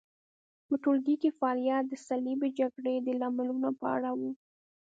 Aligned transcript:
په 0.67 0.73
ټولګي 0.83 1.15
کې 1.21 1.29
فعالیت 1.37 1.83
د 1.87 1.93
صلیبي 2.07 2.49
جګړو 2.59 2.93
د 3.07 3.07
لاملونو 3.21 3.69
په 3.79 3.85
اړه 3.95 4.11
و. 4.19 4.21